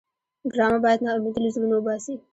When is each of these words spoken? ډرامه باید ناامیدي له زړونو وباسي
ډرامه 0.53 0.79
باید 0.83 0.99
ناامیدي 1.05 1.39
له 1.43 1.49
زړونو 1.55 1.75
وباسي 1.77 2.15